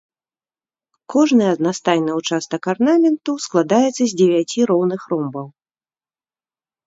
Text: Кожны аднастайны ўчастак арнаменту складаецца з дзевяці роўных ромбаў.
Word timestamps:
Кожны 1.13 1.43
аднастайны 1.55 2.11
ўчастак 2.19 2.61
арнаменту 2.73 3.31
складаецца 3.45 3.91
з 4.05 4.09
дзевяці 4.19 4.59
роўных 4.71 5.01
ромбаў. 5.11 5.45